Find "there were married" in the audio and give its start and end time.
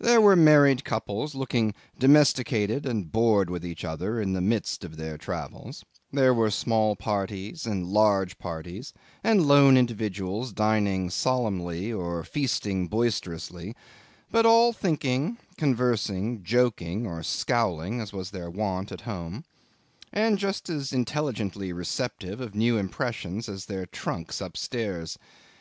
0.00-0.82